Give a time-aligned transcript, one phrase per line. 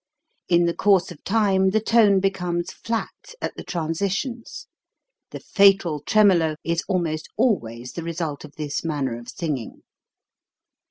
[0.49, 4.65] In the course of time the tone becomes flat at the transitions.
[5.29, 9.83] The fatal tremolo is almost always the result of this manner of singing.